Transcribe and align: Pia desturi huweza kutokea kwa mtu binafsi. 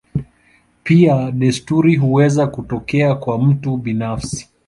Pia 0.83 1.31
desturi 1.31 1.95
huweza 1.95 2.47
kutokea 2.47 3.15
kwa 3.15 3.37
mtu 3.37 3.77
binafsi. 3.77 4.49